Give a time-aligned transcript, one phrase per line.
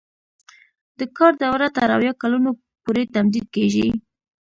[0.99, 2.49] د کار دوره تر اویا کلونو
[2.83, 3.87] پورې تمدید کیږي.